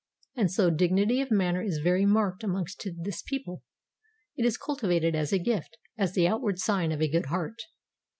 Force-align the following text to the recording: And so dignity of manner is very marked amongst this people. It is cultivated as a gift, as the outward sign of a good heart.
And 0.35 0.51
so 0.51 0.71
dignity 0.71 1.21
of 1.21 1.29
manner 1.29 1.61
is 1.61 1.77
very 1.77 2.07
marked 2.07 2.43
amongst 2.43 2.87
this 3.03 3.21
people. 3.21 3.61
It 4.35 4.47
is 4.47 4.57
cultivated 4.57 5.13
as 5.13 5.31
a 5.31 5.37
gift, 5.37 5.77
as 5.95 6.13
the 6.13 6.27
outward 6.27 6.57
sign 6.57 6.91
of 6.91 7.03
a 7.03 7.07
good 7.07 7.27
heart. 7.27 7.61